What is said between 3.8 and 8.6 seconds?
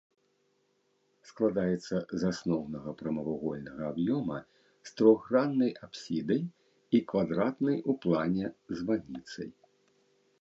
аб'ёма з трохграннай апсідай і квадратнай у плане